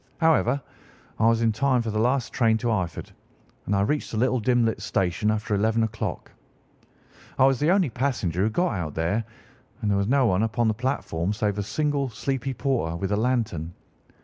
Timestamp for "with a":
12.95-13.15